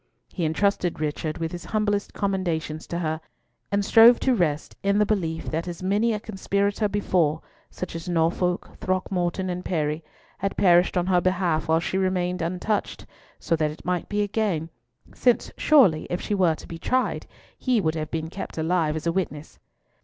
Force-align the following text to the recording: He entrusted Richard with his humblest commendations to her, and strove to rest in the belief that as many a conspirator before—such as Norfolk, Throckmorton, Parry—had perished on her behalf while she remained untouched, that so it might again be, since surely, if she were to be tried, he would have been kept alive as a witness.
He 0.33 0.45
entrusted 0.45 0.99
Richard 0.99 1.37
with 1.37 1.51
his 1.51 1.65
humblest 1.65 2.11
commendations 2.11 2.87
to 2.87 2.97
her, 2.97 3.21
and 3.71 3.85
strove 3.85 4.19
to 4.21 4.33
rest 4.33 4.75
in 4.81 4.97
the 4.97 5.05
belief 5.05 5.51
that 5.51 5.67
as 5.67 5.83
many 5.83 6.11
a 6.11 6.19
conspirator 6.19 6.87
before—such 6.89 7.95
as 7.95 8.09
Norfolk, 8.09 8.71
Throckmorton, 8.77 9.61
Parry—had 9.61 10.57
perished 10.57 10.97
on 10.97 11.05
her 11.05 11.21
behalf 11.21 11.67
while 11.67 11.79
she 11.79 11.99
remained 11.99 12.41
untouched, 12.41 13.01
that 13.47 13.59
so 13.59 13.63
it 13.63 13.85
might 13.85 14.11
again 14.11 14.65
be, 14.65 14.71
since 15.13 15.51
surely, 15.55 16.07
if 16.09 16.19
she 16.19 16.33
were 16.33 16.55
to 16.55 16.65
be 16.67 16.79
tried, 16.79 17.27
he 17.55 17.79
would 17.79 17.93
have 17.93 18.09
been 18.09 18.31
kept 18.31 18.57
alive 18.57 18.95
as 18.95 19.05
a 19.05 19.11
witness. 19.11 19.59